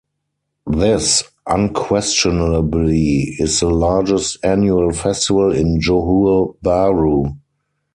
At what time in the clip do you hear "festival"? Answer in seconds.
4.93-5.53